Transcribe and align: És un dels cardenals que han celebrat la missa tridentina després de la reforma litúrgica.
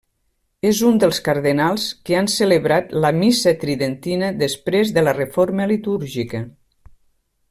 És 0.67 0.79
un 0.85 0.95
dels 1.03 1.19
cardenals 1.27 1.83
que 2.09 2.15
han 2.21 2.29
celebrat 2.37 2.95
la 3.05 3.13
missa 3.25 3.55
tridentina 3.65 4.31
després 4.41 4.95
de 4.97 5.05
la 5.09 5.15
reforma 5.21 5.69
litúrgica. 5.75 6.43